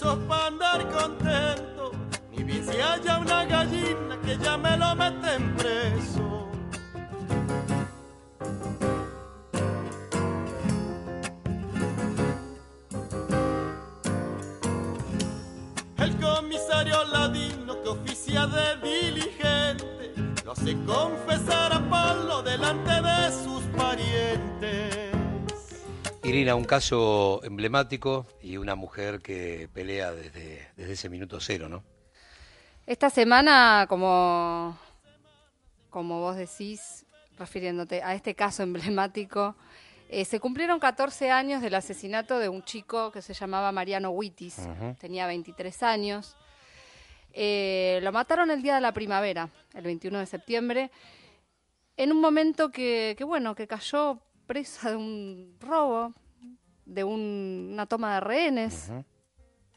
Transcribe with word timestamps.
para 0.00 0.46
andar 0.46 0.88
contento, 0.90 1.92
ni 2.32 2.42
bien 2.42 2.64
si 2.66 2.80
haya 2.80 3.18
una 3.18 3.44
gallina 3.44 4.18
que 4.24 4.36
ya 4.38 4.56
me 4.56 4.76
lo 4.76 4.94
meten 4.96 5.54
preso. 5.56 6.48
El 15.98 16.16
comisario 16.20 17.04
ladino 17.04 17.80
que 17.82 17.88
oficia 17.88 18.46
de 18.46 18.76
diligente, 18.82 20.12
lo 20.44 20.52
hace 20.52 20.76
confesar 20.84 21.72
a 21.72 21.88
Pablo 21.88 22.42
delante 22.42 22.93
Irina, 26.34 26.56
un 26.56 26.64
caso 26.64 27.40
emblemático 27.44 28.26
y 28.42 28.56
una 28.56 28.74
mujer 28.74 29.20
que 29.20 29.68
pelea 29.72 30.10
desde, 30.10 30.68
desde 30.76 30.94
ese 30.94 31.08
minuto 31.08 31.38
cero, 31.38 31.68
¿no? 31.68 31.84
Esta 32.86 33.08
semana, 33.08 33.86
como, 33.88 34.76
como 35.90 36.18
vos 36.18 36.34
decís, 36.34 37.06
refiriéndote 37.38 38.02
a 38.02 38.16
este 38.16 38.34
caso 38.34 38.64
emblemático, 38.64 39.54
eh, 40.08 40.24
se 40.24 40.40
cumplieron 40.40 40.80
14 40.80 41.30
años 41.30 41.62
del 41.62 41.76
asesinato 41.76 42.40
de 42.40 42.48
un 42.48 42.64
chico 42.64 43.12
que 43.12 43.22
se 43.22 43.32
llamaba 43.32 43.70
Mariano 43.70 44.10
Huitis, 44.10 44.56
tenía 44.98 45.28
23 45.28 45.84
años. 45.84 46.36
Eh, 47.32 48.00
lo 48.02 48.10
mataron 48.10 48.50
el 48.50 48.60
día 48.60 48.74
de 48.74 48.80
la 48.80 48.92
primavera, 48.92 49.50
el 49.72 49.84
21 49.84 50.18
de 50.18 50.26
septiembre, 50.26 50.90
en 51.96 52.10
un 52.10 52.20
momento 52.20 52.72
que, 52.72 53.14
que, 53.16 53.22
bueno, 53.22 53.54
que 53.54 53.68
cayó 53.68 54.18
presa 54.48 54.90
de 54.90 54.96
un 54.96 55.56
robo, 55.60 56.12
de 56.86 57.04
un- 57.04 57.70
una 57.72 57.86
toma 57.86 58.14
de 58.14 58.20
rehenes. 58.20 58.90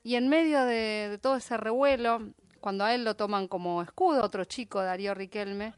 Y 0.03 0.15
en 0.15 0.29
medio 0.29 0.63
de, 0.65 1.07
de 1.09 1.17
todo 1.17 1.35
ese 1.35 1.57
revuelo, 1.57 2.31
cuando 2.61 2.83
a 2.85 2.93
él 2.93 3.03
lo 3.03 3.15
toman 3.15 3.47
como 3.47 3.81
escudo, 3.81 4.23
otro 4.23 4.45
chico, 4.45 4.81
Darío 4.81 5.13
Riquelme, 5.13 5.73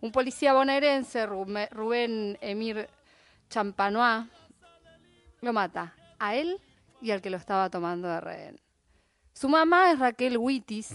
un 0.00 0.12
policía 0.12 0.52
bonaerense, 0.52 1.26
Rubén 1.26 2.36
Emir 2.40 2.88
Champanois, 3.48 4.26
lo 5.40 5.52
mata 5.52 5.94
a 6.18 6.34
él 6.34 6.60
y 7.00 7.10
al 7.12 7.20
que 7.22 7.30
lo 7.30 7.36
estaba 7.36 7.70
tomando 7.70 8.08
de 8.08 8.20
rehén. 8.20 8.60
Su 9.32 9.48
mamá 9.48 9.90
es 9.90 9.98
Raquel 9.98 10.36
Huitis, 10.38 10.92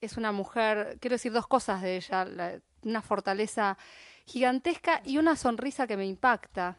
es 0.00 0.16
una 0.16 0.32
mujer, 0.32 0.98
quiero 1.00 1.14
decir 1.14 1.32
dos 1.32 1.46
cosas 1.46 1.80
de 1.82 1.96
ella, 1.96 2.24
la- 2.24 2.58
una 2.82 3.00
fortaleza 3.02 3.78
gigantesca 4.26 5.00
y 5.04 5.18
una 5.18 5.36
sonrisa 5.36 5.86
que 5.86 5.96
me 5.96 6.06
impacta, 6.06 6.76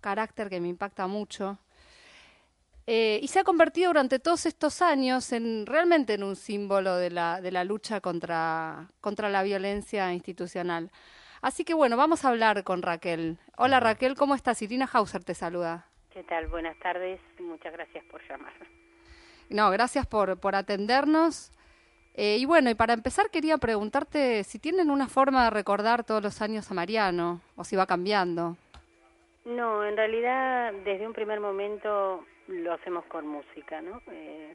carácter 0.00 0.48
que 0.48 0.60
me 0.60 0.68
impacta 0.68 1.06
mucho. 1.06 1.58
Eh, 2.86 3.20
y 3.22 3.28
se 3.28 3.38
ha 3.38 3.44
convertido 3.44 3.90
durante 3.90 4.18
todos 4.18 4.46
estos 4.46 4.82
años 4.82 5.32
en 5.32 5.66
realmente 5.66 6.14
en 6.14 6.24
un 6.24 6.34
símbolo 6.34 6.96
de 6.96 7.10
la, 7.10 7.40
de 7.40 7.52
la 7.52 7.62
lucha 7.62 8.00
contra, 8.00 8.88
contra 9.00 9.28
la 9.28 9.42
violencia 9.42 10.12
institucional. 10.12 10.90
Así 11.40 11.64
que 11.64 11.72
bueno, 11.72 11.96
vamos 11.96 12.24
a 12.24 12.30
hablar 12.30 12.64
con 12.64 12.82
Raquel. 12.82 13.38
Hola 13.56 13.80
Raquel, 13.80 14.16
¿cómo 14.16 14.34
estás? 14.34 14.60
Irina 14.62 14.88
Hauser 14.92 15.22
te 15.22 15.34
saluda. 15.34 15.86
¿Qué 16.12 16.24
tal? 16.24 16.48
Buenas 16.48 16.76
tardes. 16.80 17.20
Muchas 17.38 17.72
gracias 17.72 18.04
por 18.06 18.20
llamar. 18.28 18.52
No, 19.48 19.70
gracias 19.70 20.06
por, 20.06 20.38
por 20.38 20.54
atendernos. 20.54 21.52
Eh, 22.14 22.38
y 22.38 22.44
bueno, 22.44 22.70
y 22.70 22.74
para 22.74 22.92
empezar 22.92 23.30
quería 23.30 23.56
preguntarte 23.58 24.42
si 24.44 24.58
tienen 24.58 24.90
una 24.90 25.08
forma 25.08 25.44
de 25.44 25.50
recordar 25.50 26.04
todos 26.04 26.22
los 26.22 26.42
años 26.42 26.70
a 26.70 26.74
Mariano 26.74 27.40
o 27.56 27.64
si 27.64 27.76
va 27.76 27.86
cambiando. 27.86 28.56
No, 29.44 29.84
en 29.84 29.96
realidad 29.96 30.72
desde 30.84 31.06
un 31.06 31.12
primer 31.12 31.40
momento 31.40 32.24
lo 32.48 32.72
hacemos 32.72 33.04
con 33.06 33.26
música, 33.26 33.80
¿no? 33.80 34.02
Eh, 34.10 34.54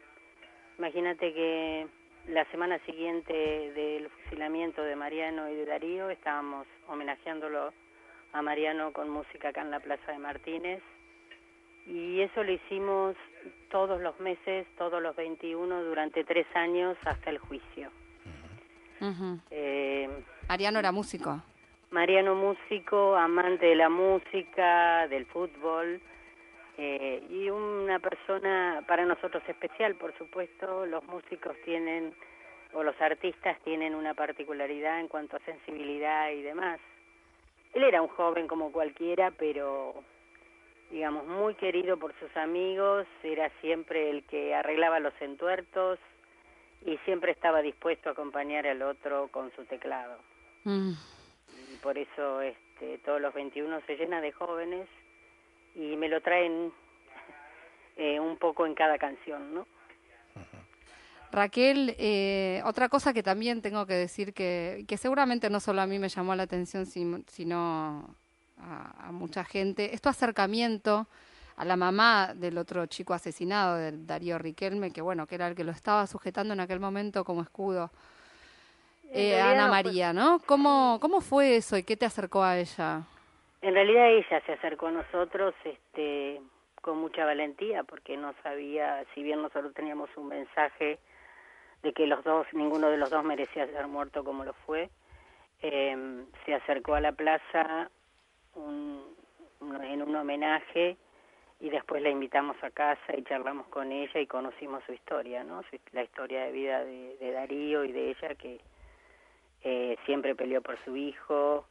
imagínate 0.77 1.33
que 1.33 1.87
la 2.27 2.45
semana 2.51 2.79
siguiente 2.85 3.33
del 3.33 4.09
fusilamiento 4.09 4.81
de 4.83 4.95
Mariano 4.95 5.49
y 5.49 5.55
de 5.55 5.65
Darío 5.65 6.09
estábamos 6.09 6.67
homenajeándolo 6.87 7.73
a 8.33 8.41
Mariano 8.41 8.91
con 8.93 9.09
música 9.09 9.49
acá 9.49 9.61
en 9.61 9.71
la 9.71 9.79
Plaza 9.79 10.11
de 10.11 10.19
Martínez 10.19 10.81
y 11.87 12.19
eso 12.21 12.43
lo 12.43 12.51
hicimos 12.51 13.15
todos 13.69 14.01
los 14.01 14.19
meses, 14.19 14.67
todos 14.77 15.01
los 15.01 15.15
21 15.15 15.83
durante 15.83 16.23
tres 16.23 16.47
años 16.55 16.97
hasta 17.05 17.29
el 17.29 17.37
juicio. 17.37 17.91
Eh, 19.51 20.09
Mariano 20.47 20.79
era 20.79 20.91
músico. 20.91 21.41
Mariano 21.91 22.35
músico, 22.35 23.15
amante 23.15 23.67
de 23.67 23.75
la 23.75 23.89
música, 23.89 25.07
del 25.07 25.25
fútbol 25.27 26.01
eh, 26.77 27.23
y 27.29 27.49
una 27.49 27.99
persona 27.99 28.83
para 28.87 29.05
nosotros 29.05 29.43
especial, 29.47 29.95
por 29.95 30.17
supuesto. 30.17 30.85
Los 30.85 31.03
músicos 31.05 31.55
tienen, 31.63 32.13
o 32.73 32.83
los 32.83 32.99
artistas 33.01 33.59
tienen 33.63 33.95
una 33.95 34.13
particularidad 34.13 34.99
en 34.99 35.07
cuanto 35.07 35.37
a 35.37 35.45
sensibilidad 35.45 36.31
y 36.31 36.41
demás. 36.41 36.79
Él 37.73 37.83
era 37.83 38.01
un 38.01 38.09
joven 38.09 38.47
como 38.47 38.71
cualquiera, 38.71 39.31
pero 39.31 39.93
digamos 40.91 41.25
muy 41.27 41.55
querido 41.55 41.97
por 41.97 42.13
sus 42.19 42.35
amigos, 42.37 43.05
era 43.23 43.49
siempre 43.61 44.09
el 44.09 44.23
que 44.25 44.53
arreglaba 44.53 44.99
los 44.99 45.13
entuertos 45.19 45.99
y 46.85 46.97
siempre 47.05 47.31
estaba 47.31 47.61
dispuesto 47.61 48.09
a 48.09 48.11
acompañar 48.13 48.67
al 48.67 48.81
otro 48.81 49.27
con 49.29 49.51
su 49.55 49.65
teclado 49.65 50.19
Mm. 50.65 50.93
Por 51.81 51.97
eso 51.97 52.41
este, 52.41 52.97
todos 52.99 53.21
los 53.21 53.33
21 53.33 53.81
se 53.87 53.95
llena 53.95 54.21
de 54.21 54.31
jóvenes 54.31 54.87
y 55.75 55.95
me 55.95 56.09
lo 56.09 56.21
traen 56.21 56.71
eh, 57.97 58.19
un 58.19 58.37
poco 58.37 58.65
en 58.65 58.75
cada 58.75 58.97
canción, 58.97 59.53
¿no? 59.53 59.67
Raquel, 61.31 61.95
eh, 61.97 62.61
otra 62.63 62.87
cosa 62.87 63.11
que 63.11 63.21
también 63.21 63.61
tengo 63.61 63.85
que 63.85 63.95
decir 63.95 64.33
que, 64.33 64.85
que 64.87 64.95
seguramente 64.95 65.49
no 65.49 65.59
solo 65.59 65.81
a 65.81 65.87
mí 65.87 65.99
me 65.99 66.07
llamó 66.07 66.33
la 66.33 66.43
atención, 66.43 66.85
sino 66.85 68.15
a, 68.57 69.07
a 69.07 69.11
mucha 69.11 69.43
gente, 69.43 69.93
es 69.93 70.01
tu 70.01 70.07
acercamiento 70.07 71.07
a 71.57 71.65
la 71.65 71.75
mamá 71.75 72.33
del 72.35 72.57
otro 72.57 72.85
chico 72.85 73.13
asesinado, 73.13 73.75
del 73.75 74.05
Darío 74.05 74.37
Riquelme, 74.37 74.91
que 74.91 75.01
bueno, 75.01 75.25
que 75.27 75.35
era 75.35 75.47
el 75.47 75.55
que 75.55 75.63
lo 75.63 75.71
estaba 75.71 76.05
sujetando 76.07 76.53
en 76.53 76.59
aquel 76.59 76.79
momento 76.79 77.23
como 77.23 77.41
escudo. 77.41 77.91
Eh, 79.11 79.39
Ana 79.39 79.65
no 79.65 79.71
María, 79.71 80.13
¿no? 80.13 80.39
¿Cómo, 80.45 80.97
¿Cómo 81.01 81.21
fue 81.21 81.55
eso 81.57 81.77
y 81.77 81.83
qué 81.83 81.95
te 81.95 82.05
acercó 82.05 82.43
a 82.43 82.57
ella? 82.57 83.03
En 83.61 83.73
realidad 83.73 84.09
ella 84.09 84.41
se 84.45 84.53
acercó 84.53 84.87
a 84.87 84.91
nosotros 84.91 85.53
este, 85.63 86.41
con 86.81 86.97
mucha 86.99 87.25
valentía 87.25 87.83
porque 87.83 88.17
no 88.17 88.33
sabía, 88.43 89.03
si 89.13 89.23
bien 89.23 89.41
nosotros 89.41 89.73
teníamos 89.73 90.09
un 90.17 90.27
mensaje 90.27 90.99
de 91.81 91.93
que 91.93 92.07
los 92.07 92.23
dos, 92.23 92.45
ninguno 92.53 92.89
de 92.89 92.97
los 92.97 93.09
dos 93.09 93.23
merecía 93.23 93.65
ser 93.67 93.87
muerto 93.87 94.23
como 94.23 94.43
lo 94.43 94.53
fue, 94.65 94.89
eh, 95.61 96.25
se 96.45 96.53
acercó 96.53 96.95
a 96.95 97.01
la 97.01 97.11
plaza 97.13 97.89
un- 98.55 99.03
en 99.83 100.01
un 100.01 100.15
homenaje 100.15 100.97
y 101.59 101.69
después 101.69 102.01
la 102.03 102.09
invitamos 102.09 102.57
a 102.63 102.69
casa 102.69 103.15
y 103.17 103.23
charlamos 103.23 103.67
con 103.67 103.91
ella 103.91 104.19
y 104.19 104.27
conocimos 104.27 104.83
su 104.85 104.93
historia, 104.93 105.43
¿no? 105.43 105.63
Su- 105.63 105.79
la 105.93 106.03
historia 106.03 106.43
de 106.45 106.51
vida 106.51 106.83
de, 106.83 107.15
de 107.19 107.31
Darío 107.31 107.83
y 107.85 107.91
de 107.91 108.09
ella 108.11 108.35
que 108.35 108.59
eh, 109.65 109.97
siempre 110.05 110.35
peleó 110.35 110.61
por 110.61 110.77
su 110.85 110.95
hijo. 110.95 111.67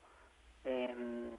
em, 0.64 1.30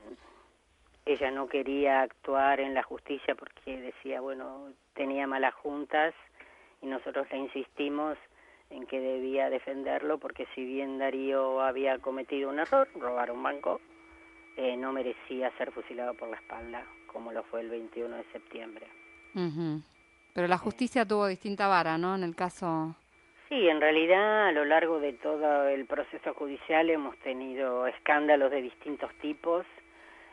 ella 1.05 1.29
no 1.29 1.47
quería 1.47 2.01
actuar 2.01 2.59
en 2.59 2.73
la 2.73 2.81
justicia 2.81 3.35
porque 3.35 3.79
decía, 3.79 4.21
bueno, 4.21 4.69
tenía 4.95 5.27
malas 5.27 5.53
juntas 5.53 6.15
y 6.81 6.87
nosotros 6.87 7.27
le 7.31 7.37
insistimos 7.37 8.17
en 8.71 8.87
que 8.87 8.99
debía 8.99 9.51
defenderlo 9.51 10.17
porque 10.17 10.47
si 10.55 10.65
bien 10.65 10.97
Darío 10.97 11.61
había 11.61 11.99
cometido 11.99 12.49
un 12.49 12.57
error, 12.57 12.87
robar 12.95 13.29
un 13.29 13.43
banco, 13.43 13.79
eh, 14.57 14.75
no 14.77 14.91
merecía 14.93 15.55
ser 15.57 15.71
fusilado 15.71 16.15
por 16.15 16.29
la 16.29 16.37
espalda 16.37 16.83
como 17.15 17.31
lo 17.31 17.43
fue 17.43 17.61
el 17.61 17.69
21 17.69 18.13
de 18.17 18.25
septiembre. 18.33 18.87
Pero 20.33 20.47
la 20.47 20.57
justicia 20.57 21.05
tuvo 21.05 21.27
distinta 21.27 21.67
vara, 21.67 21.97
¿no? 21.97 22.15
En 22.15 22.23
el 22.23 22.35
caso... 22.35 22.95
Sí, 23.49 23.67
en 23.67 23.79
realidad 23.79 24.47
a 24.47 24.51
lo 24.51 24.65
largo 24.65 24.99
de 24.99 25.13
todo 25.13 25.67
el 25.67 25.85
proceso 25.85 26.33
judicial 26.33 26.89
hemos 26.89 27.15
tenido 27.17 27.85
escándalos 27.85 28.49
de 28.49 28.63
distintos 28.63 29.13
tipos 29.21 29.65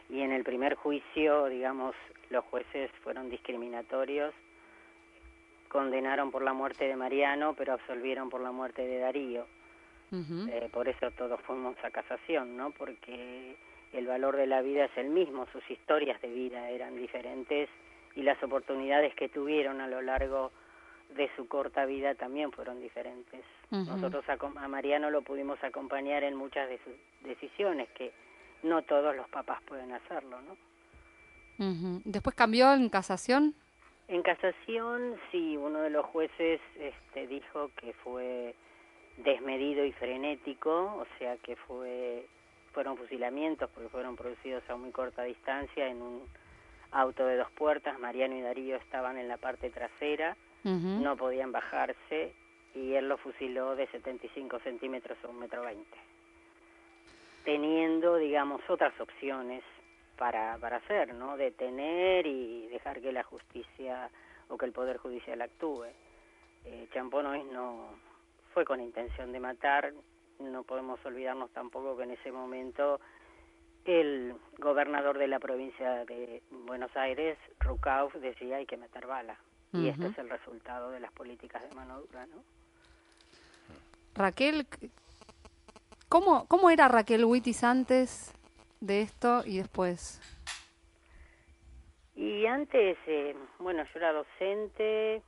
y 0.08 0.20
en 0.22 0.32
el 0.32 0.44
primer 0.44 0.76
juicio, 0.76 1.46
digamos, 1.46 1.94
los 2.30 2.42
jueces 2.46 2.90
fueron 3.02 3.28
discriminatorios, 3.28 4.32
condenaron 5.68 6.30
por 6.30 6.42
la 6.42 6.54
muerte 6.54 6.86
de 6.86 6.96
Mariano, 6.96 7.54
pero 7.54 7.74
absolvieron 7.74 8.30
por 8.30 8.40
la 8.40 8.50
muerte 8.50 8.82
de 8.86 8.98
Darío. 8.98 9.46
Eh, 10.12 10.68
por 10.70 10.88
eso 10.88 11.10
todos 11.12 11.40
fuimos 11.42 11.74
a 11.82 11.90
casación, 11.90 12.54
¿no? 12.54 12.70
Porque 12.70 13.56
el 13.94 14.06
valor 14.06 14.36
de 14.36 14.46
la 14.46 14.60
vida 14.60 14.84
es 14.84 14.96
el 14.98 15.08
mismo, 15.08 15.46
sus 15.52 15.70
historias 15.70 16.20
de 16.20 16.28
vida 16.28 16.68
eran 16.68 16.96
diferentes 16.96 17.70
y 18.14 18.22
las 18.22 18.42
oportunidades 18.42 19.14
que 19.14 19.30
tuvieron 19.30 19.80
a 19.80 19.88
lo 19.88 20.02
largo 20.02 20.52
de 21.14 21.30
su 21.36 21.48
corta 21.48 21.84
vida 21.84 22.14
también 22.14 22.52
fueron 22.52 22.80
diferentes. 22.80 23.44
Nosotros 23.70 24.24
a, 24.28 24.68
Mariano 24.68 25.10
lo 25.10 25.22
pudimos 25.22 25.62
acompañar 25.64 26.24
en 26.24 26.36
muchas 26.36 26.68
de 26.68 26.78
sus 26.78 26.94
decisiones, 27.22 27.88
que 27.90 28.12
no 28.62 28.82
todos 28.82 29.16
los 29.16 29.28
papás 29.28 29.62
pueden 29.62 29.92
hacerlo, 29.92 30.40
¿no? 30.42 30.56
¿Después 32.04 32.34
cambió 32.34 32.72
en 32.72 32.88
casación? 32.88 33.54
En 34.08 34.22
casación, 34.22 35.16
sí, 35.30 35.56
uno 35.56 35.80
de 35.80 35.90
los 35.90 36.04
jueces 36.06 36.60
este, 36.78 37.26
dijo 37.28 37.70
que 37.76 37.92
fue 38.04 38.54
desmedido 39.18 39.84
y 39.84 39.92
frenético, 39.92 40.70
o 40.70 41.06
sea 41.18 41.36
que 41.38 41.56
fue 41.56 42.26
fueron 42.72 42.96
fusilamientos 42.96 43.70
porque 43.70 43.90
fueron 43.90 44.16
producidos 44.16 44.62
a 44.68 44.76
muy 44.76 44.90
corta 44.92 45.22
distancia 45.22 45.88
en 45.88 46.00
un 46.00 46.22
auto 46.90 47.26
de 47.26 47.36
dos 47.36 47.50
puertas. 47.52 47.98
Mariano 47.98 48.36
y 48.36 48.40
Darío 48.40 48.76
estaban 48.76 49.18
en 49.18 49.28
la 49.28 49.36
parte 49.36 49.70
trasera, 49.70 50.36
no 50.64 51.16
podían 51.16 51.52
bajarse 51.52 52.34
y 52.74 52.94
él 52.94 53.08
lo 53.08 53.18
fusiló 53.18 53.76
de 53.76 53.86
75 53.88 54.60
centímetros 54.60 55.18
a 55.24 55.28
un 55.28 55.38
metro 55.38 55.62
veinte, 55.62 55.96
teniendo, 57.44 58.16
digamos, 58.16 58.62
otras 58.68 58.98
opciones 59.00 59.62
para, 60.16 60.56
para 60.58 60.76
hacer, 60.76 61.14
¿no? 61.14 61.36
Detener 61.36 62.26
y 62.26 62.68
dejar 62.68 63.00
que 63.00 63.12
la 63.12 63.24
justicia 63.24 64.10
o 64.48 64.56
que 64.56 64.66
el 64.66 64.72
Poder 64.72 64.98
Judicial 64.98 65.40
actúe. 65.42 65.86
Eh, 66.64 66.88
Champonois 66.92 67.44
no 67.46 67.88
fue 68.54 68.64
con 68.64 68.80
intención 68.80 69.32
de 69.32 69.40
matar, 69.40 69.92
no 70.38 70.62
podemos 70.62 71.04
olvidarnos 71.04 71.50
tampoco 71.50 71.96
que 71.96 72.04
en 72.04 72.12
ese 72.12 72.30
momento 72.30 73.00
el 73.84 74.34
gobernador 74.58 75.18
de 75.18 75.26
la 75.26 75.40
provincia 75.40 76.04
de 76.04 76.42
Buenos 76.50 76.94
Aires, 76.96 77.36
Rucauf, 77.58 78.14
decía 78.14 78.56
hay 78.56 78.66
que 78.66 78.76
meter 78.76 79.06
bala. 79.06 79.36
Y 79.72 79.88
este 79.88 80.06
es 80.06 80.18
el 80.18 80.28
resultado 80.28 80.90
de 80.90 81.00
las 81.00 81.12
políticas 81.12 81.62
de 81.62 81.74
mano 81.74 82.00
dura, 82.00 82.26
¿no? 82.26 82.42
Raquel, 84.14 84.66
¿cómo, 86.08 86.46
cómo 86.46 86.68
era 86.68 86.88
Raquel 86.88 87.24
Huitis 87.24 87.64
antes 87.64 88.34
de 88.80 89.00
esto 89.00 89.42
y 89.46 89.58
después? 89.58 90.20
Y 92.14 92.44
antes, 92.46 92.98
eh, 93.06 93.34
bueno, 93.58 93.84
yo 93.84 93.98
era 93.98 94.12
docente, 94.12 95.22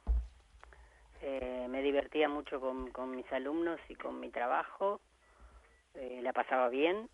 eh, 1.23 1.67
me 1.71 1.81
divertía 1.81 2.29
mucho 2.29 2.61
con, 2.61 2.91
con, 2.91 3.17
mis 3.17 3.31
alumnos 3.33 3.81
y 3.89 3.95
con 3.95 4.21
mi 4.21 4.31
trabajo, 4.31 5.01
eh, 5.95 6.21
la 6.23 6.33
pasaba 6.33 6.69
bien. 6.69 7.09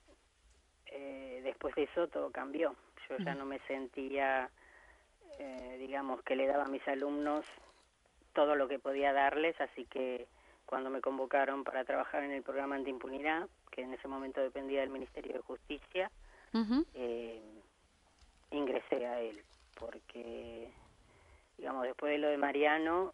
después 1.44 1.74
de 1.76 1.84
eso 1.84 2.08
todo 2.08 2.30
cambió. 2.30 2.74
Yo 3.08 3.16
ya 3.18 3.34
no 3.34 3.44
me 3.44 3.58
sentía, 3.60 4.50
digamos, 5.78 6.22
que 6.22 6.36
le 6.36 6.46
daba 6.46 6.64
a 6.64 6.68
mis 6.68 6.86
alumnos 6.88 7.44
todo 8.32 8.54
lo 8.54 8.68
que 8.68 8.78
podía 8.78 9.12
darles, 9.12 9.60
así 9.60 9.84
que 9.86 10.26
cuando 10.66 10.88
me 10.88 11.00
convocaron 11.00 11.64
para 11.64 11.84
trabajar 11.84 12.22
en 12.22 12.30
el 12.30 12.42
programa 12.42 12.76
antiimpunidad, 12.76 13.48
que 13.70 13.82
en 13.82 13.92
ese 13.92 14.06
momento 14.06 14.40
dependía 14.40 14.80
del 14.80 14.90
Ministerio 14.90 15.32
de 15.32 15.40
Justicia, 15.40 16.10
eh, 16.94 17.42
ingresé 18.52 19.06
a 19.06 19.20
él, 19.20 19.40
porque, 19.78 20.70
digamos, 21.58 21.82
después 21.84 22.12
de 22.12 22.18
lo 22.18 22.28
de 22.28 22.38
Mariano, 22.38 23.12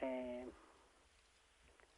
eh, 0.00 0.46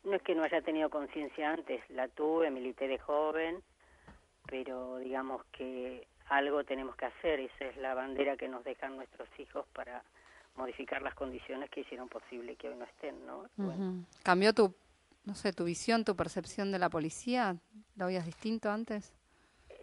no 0.04 0.14
es 0.14 0.22
que 0.22 0.34
no 0.34 0.42
haya 0.42 0.60
tenido 0.62 0.90
conciencia 0.90 1.52
antes, 1.52 1.82
la 1.90 2.08
tuve, 2.08 2.50
milité 2.50 2.86
de 2.86 2.98
joven, 2.98 3.62
pero 4.46 4.98
digamos 4.98 5.44
que 5.52 6.06
algo 6.28 6.64
tenemos 6.64 6.96
que 6.96 7.06
hacer, 7.06 7.40
esa 7.40 7.66
es 7.66 7.76
la 7.76 7.94
bandera 7.94 8.36
que 8.36 8.48
nos 8.48 8.64
dejan 8.64 8.96
nuestros 8.96 9.28
hijos 9.38 9.66
para 9.72 10.02
modificar 10.56 11.02
las 11.02 11.14
condiciones 11.14 11.70
que 11.70 11.80
hicieron 11.80 12.08
posible 12.08 12.56
que 12.56 12.68
hoy 12.68 12.76
no 12.76 12.84
estén, 12.84 13.26
¿no? 13.26 13.46
¿Cambió 14.22 14.52
tu, 14.52 14.74
no 15.24 15.34
sé, 15.34 15.52
tu 15.52 15.64
visión, 15.64 16.04
tu 16.04 16.16
percepción 16.16 16.72
de 16.72 16.78
la 16.78 16.90
policía? 16.90 17.56
¿Lo 17.96 18.06
veías 18.06 18.26
distinto 18.26 18.70
antes? 18.70 19.14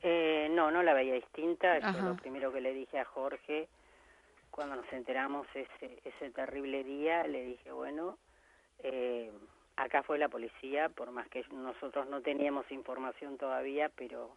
Eh, 0.04 0.50
no, 0.52 0.70
no 0.72 0.84
la 0.84 0.94
veía 0.94 1.16
distinta. 1.16 1.80
Yo 1.80 2.02
lo 2.02 2.16
primero 2.16 2.52
que 2.52 2.62
le 2.62 2.74
dije 2.74 3.00
a 3.00 3.06
Jorge 3.06 3.68
cuando 4.52 4.78
nos 4.78 4.94
enteramos 4.94 5.48
ese, 5.54 6.00
ese 6.06 6.30
terrible 6.32 6.84
día, 6.86 7.28
le 7.28 7.44
dije, 7.44 7.74
bueno, 7.74 8.18
eh, 8.84 9.30
acá 9.76 10.02
fue 10.04 10.18
la 10.18 10.30
policía, 10.30 10.88
por 10.88 11.12
más 11.12 11.28
que 11.28 11.44
nosotros 11.52 12.08
no 12.08 12.22
teníamos 12.22 12.70
información 12.72 13.38
todavía, 13.38 13.92
pero 13.98 14.32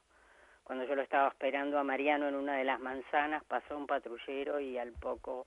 cuando 0.68 0.84
yo 0.84 0.94
lo 0.94 1.00
estaba 1.00 1.28
esperando 1.28 1.78
a 1.78 1.82
Mariano 1.82 2.28
en 2.28 2.34
una 2.34 2.56
de 2.58 2.64
las 2.64 2.78
manzanas, 2.78 3.42
pasó 3.44 3.74
un 3.74 3.86
patrullero 3.86 4.60
y 4.60 4.76
al 4.76 4.92
poco 4.92 5.46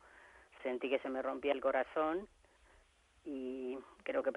sentí 0.63 0.89
que 0.89 0.97
se 0.97 1.09
me 1.09 1.21
rompía 1.21 1.51
el 1.51 1.61
corazón 1.61 2.27
y 3.23 3.77
creo 4.01 4.23
que 4.23 4.31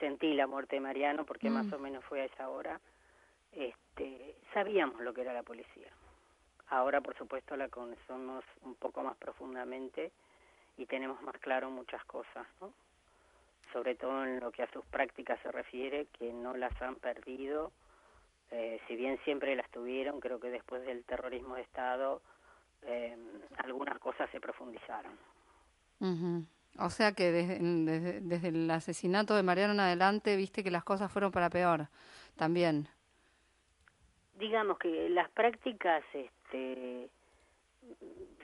sentí 0.00 0.34
la 0.34 0.48
muerte 0.48 0.74
de 0.74 0.80
Mariano 0.80 1.24
porque 1.24 1.48
más 1.48 1.66
mm. 1.66 1.74
o 1.74 1.78
menos 1.78 2.04
fue 2.06 2.22
a 2.22 2.24
esa 2.24 2.48
hora 2.48 2.80
este, 3.52 4.34
sabíamos 4.52 5.00
lo 5.00 5.14
que 5.14 5.20
era 5.20 5.32
la 5.32 5.44
policía. 5.44 5.92
Ahora, 6.70 7.00
por 7.00 7.16
supuesto, 7.16 7.56
la 7.56 7.68
conocemos 7.68 8.44
un 8.62 8.74
poco 8.74 9.04
más 9.04 9.16
profundamente 9.18 10.10
y 10.76 10.86
tenemos 10.86 11.22
más 11.22 11.38
claro 11.38 11.70
muchas 11.70 12.04
cosas, 12.04 12.48
¿no? 12.60 12.72
sobre 13.72 13.94
todo 13.94 14.24
en 14.24 14.40
lo 14.40 14.50
que 14.50 14.64
a 14.64 14.72
sus 14.72 14.84
prácticas 14.86 15.38
se 15.44 15.52
refiere, 15.52 16.08
que 16.18 16.32
no 16.32 16.56
las 16.56 16.82
han 16.82 16.96
perdido, 16.96 17.70
eh, 18.50 18.80
si 18.86 18.96
bien 18.96 19.18
siempre 19.24 19.56
las 19.56 19.70
tuvieron, 19.70 20.20
creo 20.20 20.40
que 20.40 20.50
después 20.50 20.84
del 20.84 21.04
terrorismo 21.04 21.56
de 21.56 21.62
Estado 21.62 22.22
eh, 22.82 23.16
algunas 23.58 23.98
cosas 23.98 24.30
se 24.30 24.40
profundizaron. 24.40 25.12
O 26.78 26.90
sea 26.90 27.12
que 27.12 27.32
desde, 27.32 28.20
desde, 28.20 28.48
el 28.48 28.70
asesinato 28.70 29.34
de 29.34 29.42
Mariano 29.42 29.72
en 29.72 29.80
adelante 29.80 30.36
viste 30.36 30.62
que 30.62 30.70
las 30.70 30.84
cosas 30.84 31.10
fueron 31.10 31.32
para 31.32 31.48
peor 31.48 31.88
también 32.36 32.88
digamos 34.38 34.78
que 34.78 35.08
las 35.10 35.30
prácticas 35.30 36.04
este 36.12 37.10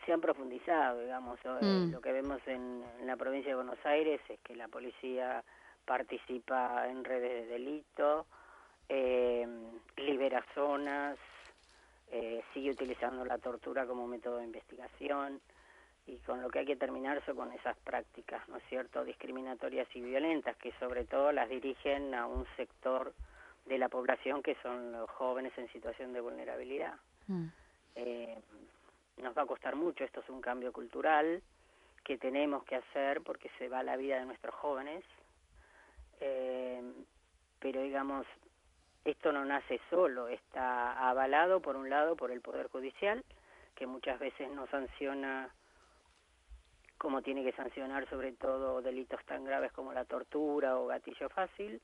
se 0.05 0.13
han 0.13 0.21
profundizado, 0.21 1.01
digamos, 1.01 1.39
mm. 1.45 1.93
lo 1.93 2.01
que 2.01 2.13
vemos 2.13 2.41
en, 2.47 2.83
la 3.05 3.17
provincia 3.17 3.51
de 3.51 3.57
Buenos 3.57 3.85
Aires 3.85 4.21
es 4.29 4.41
que 4.41 4.57
la 4.57 4.69
policía 4.69 5.45
participa 5.85 6.89
en 6.89 7.05
redes 7.05 7.47
de 7.47 7.53
delito, 7.53 8.27
eh, 8.95 9.47
libera 9.97 10.45
zonas, 10.55 11.17
eh, 12.11 12.43
sigue 12.53 12.73
utilizando 12.73 13.25
la 13.25 13.39
tortura 13.39 13.87
como 13.87 14.07
método 14.07 14.37
de 14.37 14.45
investigación 14.45 15.41
y 16.07 16.17
con 16.19 16.43
lo 16.43 16.51
que 16.51 16.59
hay 16.59 16.67
que 16.67 16.77
terminarse 16.77 17.33
con 17.33 17.51
esas 17.53 17.75
prácticas, 17.79 18.47
¿no 18.51 18.59
es 18.59 18.65
cierto?, 18.69 19.03
discriminatorias 19.03 19.89
y 19.97 20.03
violentas 20.03 20.57
que 20.59 20.73
sobre 20.73 21.05
todo 21.05 21.33
las 21.33 21.49
dirigen 21.49 22.15
a 22.15 22.27
un 22.27 22.45
sector 22.57 23.15
de 23.65 23.79
la 23.79 23.89
población 23.89 24.43
que 24.43 24.57
son 24.63 24.93
los 24.93 25.09
jóvenes 25.09 25.57
en 25.57 25.73
situación 25.73 26.13
de 26.13 26.21
vulnerabilidad. 26.21 26.97
Mm. 27.29 27.47
Eh, 27.95 28.39
nos 29.23 29.37
va 29.37 29.43
a 29.43 29.47
costar 29.47 29.75
mucho, 29.75 30.05
esto 30.05 30.21
es 30.21 30.29
un 30.29 30.43
cambio 30.43 30.71
cultural 30.71 31.41
que 32.05 32.19
tenemos 32.19 32.63
que 32.65 32.77
hacer 32.77 33.23
porque 33.23 33.51
se 33.57 33.69
va 33.69 33.83
la 33.83 33.97
vida 33.97 34.19
de 34.19 34.27
nuestros 34.27 34.55
jóvenes, 34.55 35.03
eh, 36.21 36.83
pero 37.59 37.81
digamos, 37.81 38.27
esto 39.05 39.33
no 39.33 39.45
nace 39.45 39.81
solo, 39.91 40.29
está 40.29 41.09
avalado 41.09 41.61
por 41.61 41.77
un 41.77 41.91
lado 41.91 42.17
por 42.17 42.31
el 42.31 42.41
Poder 42.41 42.69
Judicial, 42.69 43.25
que 43.75 43.87
muchas 43.87 44.19
veces 44.19 44.51
no 44.51 44.67
sanciona 44.69 45.51
como 46.99 47.21
tiene 47.21 47.43
que 47.43 47.53
sancionar 47.53 48.09
sobre 48.09 48.31
todo 48.33 48.81
delitos 48.81 49.25
tan 49.25 49.45
graves 49.45 49.73
como 49.73 49.93
la 49.93 50.05
tortura 50.05 50.79
o 50.79 50.87
gatillo 50.87 51.29
fácil, 51.31 51.81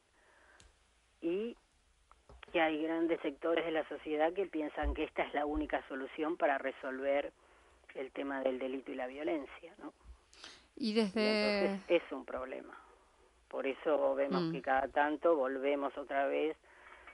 y 1.20 1.56
que 2.52 2.60
hay 2.60 2.80
grandes 2.82 3.20
sectores 3.20 3.64
de 3.64 3.72
la 3.72 3.86
sociedad 3.88 4.32
que 4.32 4.46
piensan 4.46 4.94
que 4.94 5.02
esta 5.04 5.24
es 5.24 5.34
la 5.34 5.44
única 5.44 5.86
solución 5.88 6.36
para 6.36 6.56
resolver 6.58 7.32
el 7.96 8.12
tema 8.12 8.42
del 8.42 8.60
delito 8.60 8.92
y 8.92 8.94
la 8.94 9.08
violencia, 9.08 9.74
¿no? 9.78 9.92
Y 10.76 10.94
desde... 10.94 11.80
es 11.88 12.02
un 12.12 12.24
problema. 12.24 12.78
Por 13.48 13.66
eso 13.66 14.14
vemos 14.14 14.42
mm. 14.42 14.52
que 14.52 14.62
cada 14.62 14.86
tanto 14.88 15.34
volvemos 15.34 15.96
otra 15.98 16.26
vez 16.28 16.56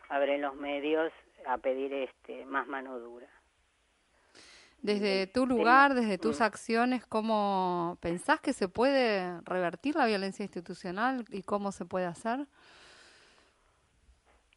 a 0.08 0.18
ver 0.18 0.30
en 0.30 0.42
los 0.42 0.54
medios 0.54 1.12
a 1.46 1.58
pedir 1.58 1.92
este 1.92 2.46
más 2.46 2.66
mano 2.66 2.98
dura. 2.98 3.28
Desde 4.82 5.26
tu 5.26 5.46
lugar, 5.46 5.94
desde 5.94 6.18
tus 6.18 6.40
mm. 6.40 6.42
acciones, 6.42 7.06
¿cómo 7.06 7.96
pensás 8.00 8.40
que 8.40 8.52
se 8.52 8.68
puede 8.68 9.40
revertir 9.42 9.96
la 9.96 10.04
violencia 10.06 10.42
institucional 10.42 11.24
y 11.30 11.42
cómo 11.42 11.72
se 11.72 11.86
puede 11.86 12.04
hacer? 12.04 12.46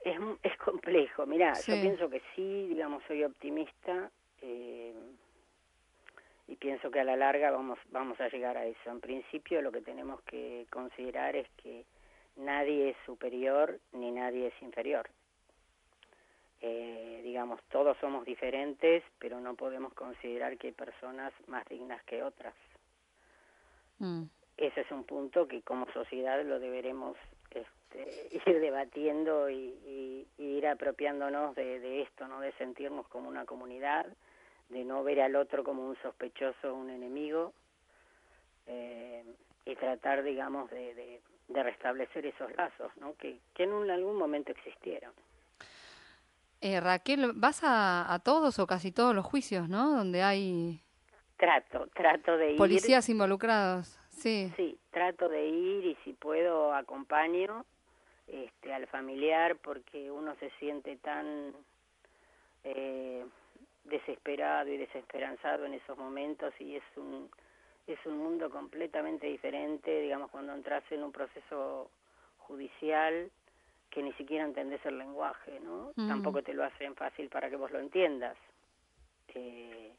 es, 0.07 0.19
es 0.43 0.57
complejo. 0.57 1.25
Mira, 1.25 1.53
yo 1.65 1.73
pienso 1.81 2.09
que 2.09 2.21
sí, 2.35 2.67
digamos, 2.67 3.03
soy 3.07 3.23
optimista. 3.23 4.09
Eh, 4.41 4.93
y 6.47 6.55
pienso 6.55 6.89
que 6.89 7.01
a 7.01 7.03
la 7.03 7.17
larga 7.17 7.51
vamos 7.51 7.77
vamos 7.91 8.19
a 8.21 8.29
llegar 8.29 8.57
a 8.57 8.65
eso. 8.65 8.89
En 8.89 9.01
principio 9.01 9.61
lo 9.61 9.71
que 9.71 9.81
tenemos 9.81 10.21
que 10.21 10.65
considerar 10.71 11.35
es 11.35 11.47
que 11.61 11.83
nadie 12.37 12.91
es 12.91 12.97
superior 13.05 13.79
ni 13.91 14.11
nadie 14.11 14.47
es 14.47 14.61
inferior. 14.61 15.09
Eh, 16.61 17.21
digamos, 17.23 17.61
todos 17.69 17.95
somos 17.99 18.25
diferentes, 18.25 19.03
pero 19.19 19.39
no 19.39 19.55
podemos 19.55 19.93
considerar 19.93 20.57
que 20.57 20.67
hay 20.67 20.73
personas 20.73 21.31
más 21.47 21.65
dignas 21.67 22.03
que 22.05 22.23
otras. 22.23 22.53
Mm. 23.99 24.23
Ese 24.57 24.81
es 24.81 24.91
un 24.91 25.03
punto 25.03 25.47
que 25.47 25.61
como 25.61 25.85
sociedad 25.91 26.43
lo 26.43 26.59
deberemos 26.59 27.15
este, 27.51 28.29
ir 28.49 28.59
debatiendo 28.59 29.49
y, 29.49 30.27
ir 30.39 30.67
apropiándonos 30.67 31.55
de, 31.55 31.79
de, 31.79 32.01
esto, 32.01 32.27
no 32.27 32.39
de 32.39 32.51
sentirnos 32.53 33.07
como 33.07 33.29
una 33.29 33.45
comunidad, 33.45 34.07
de 34.69 34.83
no 34.83 35.03
ver 35.03 35.21
al 35.21 35.35
otro 35.35 35.63
como 35.63 35.87
un 35.87 35.95
sospechoso, 36.01 36.73
un 36.73 36.89
enemigo, 36.89 37.53
eh, 38.65 39.23
y 39.65 39.75
tratar, 39.75 40.23
digamos, 40.23 40.69
de, 40.71 40.93
de, 41.47 41.63
restablecer 41.63 42.25
esos 42.25 42.55
lazos, 42.55 42.91
¿no? 42.97 43.15
que, 43.15 43.39
que 43.53 43.63
en 43.63 43.89
algún 43.89 44.15
momento 44.15 44.51
existieron. 44.51 45.11
Eh, 46.61 46.79
Raquel, 46.79 47.33
vas 47.35 47.63
a, 47.63 48.11
a, 48.11 48.19
todos 48.19 48.57
o 48.59 48.67
casi 48.67 48.91
todos 48.91 49.13
los 49.13 49.25
juicios, 49.25 49.69
¿no? 49.69 49.95
Donde 49.95 50.23
hay... 50.23 50.81
Trato, 51.37 51.87
trato 51.93 52.35
de 52.37 52.53
ir. 52.53 52.57
Policías 52.57 53.07
involucrados, 53.09 53.99
sí. 54.09 54.51
Sí, 54.55 54.79
trato 54.89 55.29
de 55.29 55.47
ir 55.47 55.85
y 55.85 55.95
si 56.03 56.13
puedo 56.13 56.73
acompaño 56.73 57.63
este, 58.25 58.73
al 58.73 58.87
familiar 58.87 59.55
porque 59.57 60.11
uno 60.11 60.35
se 60.39 60.49
siente 60.59 60.97
tan 60.97 61.53
eh, 62.63 63.23
desesperado 63.83 64.69
y 64.69 64.77
desesperanzado 64.77 65.65
en 65.65 65.75
esos 65.75 65.97
momentos 65.97 66.53
y 66.59 66.75
es 66.75 66.83
un 66.95 67.29
es 67.87 68.05
un 68.05 68.17
mundo 68.17 68.49
completamente 68.49 69.27
diferente, 69.27 70.01
digamos, 70.01 70.29
cuando 70.29 70.53
entras 70.53 70.83
en 70.91 71.03
un 71.03 71.13
proceso 71.13 71.89
judicial 72.39 73.31
que 73.97 74.03
ni 74.03 74.13
siquiera 74.13 74.45
entendés 74.45 74.85
el 74.85 74.99
lenguaje, 74.99 75.59
¿no? 75.59 75.91
Mm. 75.95 76.07
Tampoco 76.07 76.43
te 76.43 76.53
lo 76.53 76.63
hacen 76.63 76.93
fácil 76.95 77.29
para 77.29 77.49
que 77.49 77.55
vos 77.55 77.71
lo 77.71 77.79
entiendas. 77.79 78.37
Eh, 79.33 79.91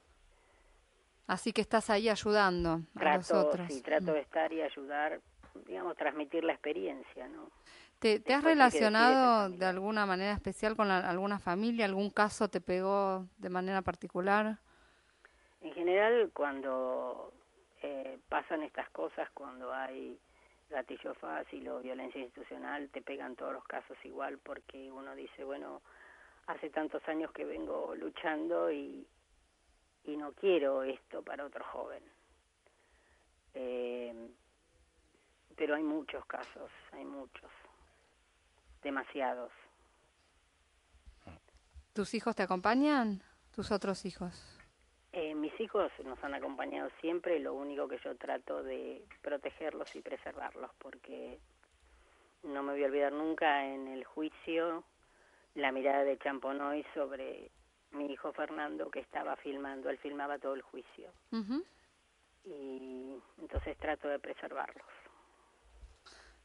Así 1.26 1.52
que 1.52 1.62
estás 1.62 1.90
ahí 1.90 2.08
ayudando 2.08 2.82
trato, 2.94 3.08
a 3.08 3.16
los 3.16 3.32
otros. 3.32 3.66
Sí, 3.66 3.82
trato 3.82 4.12
mm. 4.12 4.14
de 4.14 4.20
estar 4.20 4.52
y 4.52 4.62
ayudar, 4.62 5.20
digamos, 5.66 5.96
transmitir 5.96 6.44
la 6.44 6.52
experiencia, 6.52 7.26
¿no? 7.26 7.50
¿Te, 7.98 8.22
has 8.32 8.44
relacionado 8.44 9.50
de 9.50 9.66
alguna 9.66 10.06
manera 10.06 10.32
especial 10.32 10.76
con 10.76 10.92
alguna 10.92 11.40
familia? 11.40 11.84
¿Algún 11.84 12.10
caso 12.10 12.48
te 12.48 12.60
pegó 12.60 13.26
de 13.38 13.48
manera 13.48 13.82
particular? 13.82 14.58
En 15.60 15.72
general, 15.72 16.30
cuando 16.32 17.32
eh, 17.82 18.20
pasan 18.28 18.62
estas 18.62 18.88
cosas, 18.90 19.28
cuando 19.34 19.72
hay 19.74 20.16
gatillo 20.68 21.14
fácil 21.14 21.68
o 21.68 21.80
violencia 21.80 22.20
institucional, 22.20 22.88
te 22.90 23.02
pegan 23.02 23.36
todos 23.36 23.52
los 23.52 23.64
casos 23.64 23.96
igual 24.04 24.38
porque 24.38 24.90
uno 24.90 25.14
dice, 25.14 25.44
bueno, 25.44 25.82
hace 26.46 26.70
tantos 26.70 27.06
años 27.08 27.32
que 27.32 27.44
vengo 27.44 27.94
luchando 27.94 28.70
y, 28.70 29.06
y 30.04 30.16
no 30.16 30.32
quiero 30.32 30.82
esto 30.82 31.22
para 31.22 31.44
otro 31.44 31.64
joven. 31.64 32.02
Eh, 33.54 34.30
pero 35.56 35.74
hay 35.74 35.82
muchos 35.82 36.24
casos, 36.26 36.70
hay 36.92 37.04
muchos 37.04 37.50
demasiados. 38.82 39.50
¿Tus 41.92 42.14
hijos 42.14 42.36
te 42.36 42.44
acompañan? 42.44 43.22
¿Tus 43.54 43.72
otros 43.72 44.04
hijos? 44.04 44.57
Eh, 45.12 45.34
mis 45.34 45.58
hijos 45.60 45.90
nos 46.04 46.22
han 46.22 46.34
acompañado 46.34 46.90
siempre, 47.00 47.40
lo 47.40 47.54
único 47.54 47.88
que 47.88 47.98
yo 48.04 48.14
trato 48.16 48.62
de 48.62 49.02
protegerlos 49.22 49.94
y 49.96 50.02
preservarlos, 50.02 50.70
porque 50.78 51.38
no 52.42 52.62
me 52.62 52.72
voy 52.72 52.84
a 52.84 52.86
olvidar 52.86 53.12
nunca 53.12 53.66
en 53.66 53.88
el 53.88 54.04
juicio 54.04 54.84
la 55.54 55.72
mirada 55.72 56.04
de 56.04 56.18
Champonoy 56.18 56.84
sobre 56.94 57.50
mi 57.92 58.06
hijo 58.12 58.32
Fernando 58.32 58.90
que 58.90 59.00
estaba 59.00 59.36
filmando, 59.36 59.90
él 59.90 59.98
filmaba 59.98 60.38
todo 60.38 60.54
el 60.54 60.62
juicio. 60.62 61.10
Y 62.44 63.16
entonces 63.40 63.76
trato 63.78 64.08
de 64.08 64.18
preservarlos. 64.18 64.86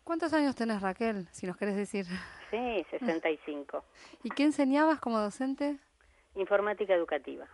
¿Cuántos 0.04 0.34
años 0.34 0.56
tenés, 0.56 0.82
Raquel, 0.82 1.28
si 1.32 1.48
nos 1.48 1.56
querés 1.56 1.76
decir? 1.76 2.06
Sí, 2.50 2.86
65. 2.90 3.84
¿Y 4.24 4.30
qué 4.30 4.44
enseñabas 4.44 5.00
como 5.00 5.20
docente? 5.20 5.78
Informática 6.36 6.94
educativa. 6.94 7.48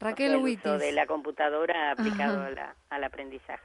Raquel 0.00 0.36
Huitis. 0.36 0.78
de 0.78 0.92
la 0.92 1.06
computadora 1.06 1.92
aplicado 1.92 2.44
al 2.90 3.04
aprendizaje. 3.04 3.64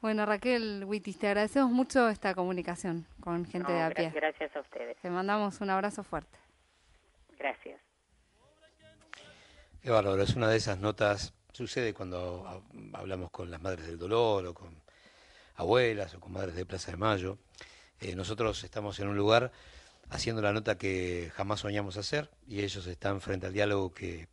Bueno, 0.00 0.24
Raquel 0.26 0.84
Huitis, 0.84 1.18
te 1.18 1.26
agradecemos 1.26 1.72
mucho 1.72 2.08
esta 2.08 2.34
comunicación 2.34 3.04
con 3.20 3.44
gente 3.44 3.72
de 3.72 3.82
a 3.82 3.90
pie. 3.90 4.12
Gracias 4.14 4.54
a 4.54 4.60
ustedes. 4.60 4.96
Te 4.98 5.10
mandamos 5.10 5.60
un 5.60 5.70
abrazo 5.70 6.04
fuerte. 6.04 6.38
Gracias. 7.36 7.80
Qué 9.82 9.90
bárbaro, 9.90 10.22
es 10.22 10.36
una 10.36 10.48
de 10.48 10.56
esas 10.56 10.78
notas, 10.78 11.34
sucede 11.52 11.94
cuando 11.94 12.62
hablamos 12.92 13.30
con 13.30 13.50
las 13.50 13.60
madres 13.60 13.86
del 13.86 13.98
dolor 13.98 14.46
o 14.46 14.54
con 14.54 14.82
abuelas 15.56 16.14
o 16.14 16.20
con 16.20 16.32
madres 16.32 16.54
de 16.54 16.64
Plaza 16.64 16.92
de 16.92 16.96
Mayo. 16.96 17.38
Eh, 18.00 18.14
nosotros 18.14 18.62
estamos 18.62 19.00
en 19.00 19.08
un 19.08 19.16
lugar 19.16 19.50
haciendo 20.10 20.42
la 20.42 20.52
nota 20.52 20.78
que 20.78 21.30
jamás 21.34 21.60
soñamos 21.60 21.96
hacer 21.96 22.30
y 22.46 22.60
ellos 22.60 22.86
están 22.86 23.20
frente 23.20 23.46
al 23.46 23.52
diálogo 23.52 23.92
que 23.92 24.28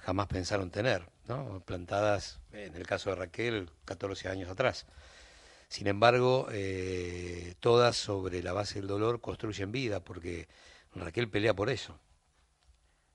jamás 0.00 0.26
pensaron 0.26 0.70
tener, 0.70 1.08
¿no? 1.28 1.62
plantadas, 1.64 2.40
en 2.52 2.74
el 2.74 2.86
caso 2.86 3.10
de 3.10 3.16
Raquel, 3.16 3.70
14 3.84 4.28
años 4.28 4.50
atrás. 4.50 4.86
Sin 5.68 5.86
embargo, 5.86 6.48
eh, 6.50 7.54
todas 7.60 7.96
sobre 7.96 8.42
la 8.42 8.52
base 8.52 8.80
del 8.80 8.88
dolor 8.88 9.20
construyen 9.20 9.72
vida, 9.72 10.00
porque 10.00 10.48
Raquel 10.94 11.28
pelea 11.28 11.54
por 11.54 11.70
eso. 11.70 11.98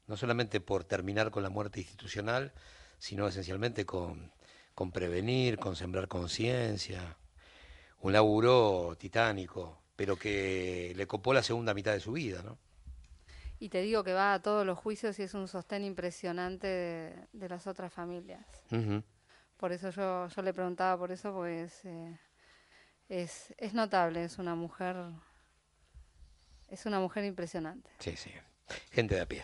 No 0.07 0.17
solamente 0.17 0.61
por 0.61 0.83
terminar 0.83 1.31
con 1.31 1.43
la 1.43 1.49
muerte 1.49 1.79
institucional, 1.79 2.53
sino 2.99 3.27
esencialmente 3.27 3.85
con 3.85 4.31
con 4.75 4.91
prevenir, 4.91 5.57
con 5.57 5.75
sembrar 5.75 6.07
conciencia. 6.07 7.17
Un 8.01 8.13
laburo 8.13 8.95
titánico, 8.99 9.81
pero 9.95 10.17
que 10.17 10.93
le 10.95 11.07
copó 11.07 11.33
la 11.33 11.41
segunda 11.41 11.73
mitad 11.73 11.93
de 11.93 12.01
su 12.01 12.11
vida, 12.11 12.43
¿no? 12.43 12.59
Y 13.65 13.69
te 13.69 13.81
digo 13.81 14.03
que 14.03 14.13
va 14.13 14.36
a 14.36 14.41
todos 14.43 14.63
los 14.63 14.77
juicios 14.77 15.17
y 15.17 15.24
es 15.24 15.34
un 15.34 15.48
sostén 15.48 15.84
impresionante 15.84 16.67
de, 17.34 17.50
las 17.50 17.65
otras 17.65 17.91
familias. 17.91 18.45
Por 19.57 19.72
eso 19.72 19.89
yo, 19.89 20.27
yo 20.27 20.41
le 20.43 20.53
preguntaba 20.53 20.95
por 21.00 21.12
eso, 21.12 21.34
pues 21.34 21.81
es, 23.10 23.55
es 23.57 23.74
notable, 23.74 24.24
es 24.24 24.38
una 24.38 24.53
mujer, 24.53 24.95
es 26.67 26.86
una 26.86 27.00
mujer 27.00 27.25
impresionante. 27.25 27.89
Sí, 27.98 28.15
sí. 28.15 28.31
Gente 28.91 29.15
de 29.15 29.22
a 29.22 29.25
pie. 29.25 29.43